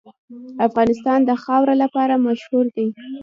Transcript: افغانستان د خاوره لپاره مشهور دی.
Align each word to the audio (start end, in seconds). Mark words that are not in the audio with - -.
افغانستان 0.67 1.19
د 1.29 1.31
خاوره 1.43 1.73
لپاره 1.83 2.13
مشهور 2.27 2.65
دی. 2.75 2.87